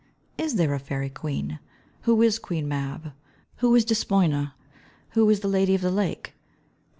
[0.35, 1.59] Is there a fairy queen?
[2.05, 3.13] Who is Queen Mab?
[3.57, 4.53] Who is Despoina?
[5.11, 6.33] Who is the Lady of the Lake?